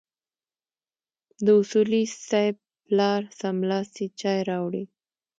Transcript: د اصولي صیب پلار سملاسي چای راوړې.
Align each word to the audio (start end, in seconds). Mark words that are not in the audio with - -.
د 1.45 1.47
اصولي 1.61 2.03
صیب 2.27 2.55
پلار 2.85 3.21
سملاسي 3.39 4.05
چای 4.19 4.39
راوړې. 4.49 4.83